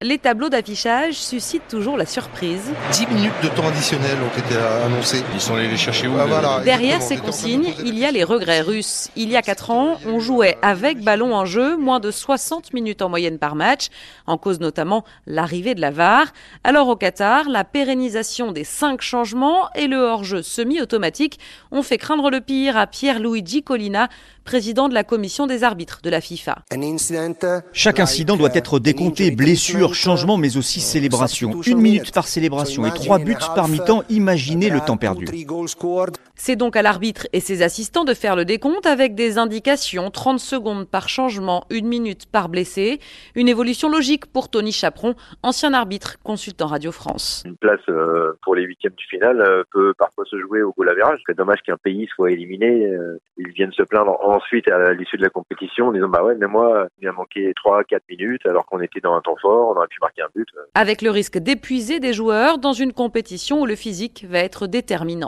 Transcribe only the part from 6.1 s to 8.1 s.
Ah, voilà, Derrière ces consignes, il y